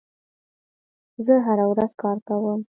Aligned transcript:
زه 1.25 1.33
هره 1.45 1.65
ورځ 1.71 1.91
کار 2.01 2.17
کوم. 2.27 2.59